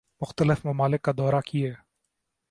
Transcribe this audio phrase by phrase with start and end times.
[0.21, 1.71] مختلف ممالک کا دورہ کیے